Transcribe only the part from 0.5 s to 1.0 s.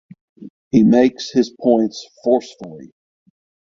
He